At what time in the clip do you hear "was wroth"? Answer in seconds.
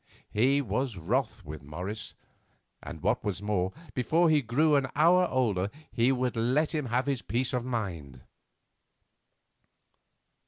0.63-1.45